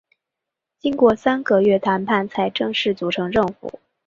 [0.79, 3.79] 经过三个月谈判才正式组成政府。